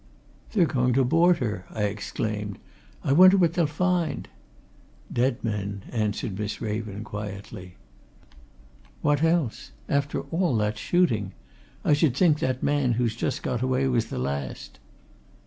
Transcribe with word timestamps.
"They're 0.53 0.65
going 0.65 0.93
to 0.93 1.03
board 1.05 1.37
her!" 1.37 1.65
I 1.69 1.83
exclaimed. 1.83 2.57
"I 3.03 3.11
wonder 3.13 3.37
what 3.37 3.53
they'll 3.53 3.67
find?" 3.67 4.29
"Dead 5.13 5.37
men!" 5.43 5.83
answered 5.91 6.39
Miss 6.39 6.59
Raven, 6.59 7.03
quietly. 7.03 7.75
"What 9.03 9.21
else? 9.21 9.73
After 9.87 10.21
all 10.31 10.57
that 10.57 10.79
shooting! 10.79 11.33
I 11.85 11.93
should 11.93 12.17
think 12.17 12.39
that 12.39 12.63
man 12.63 12.93
who's 12.93 13.15
just 13.15 13.43
got 13.43 13.61
away 13.61 13.87
was 13.89 14.07
the 14.07 14.17
last." 14.17 14.79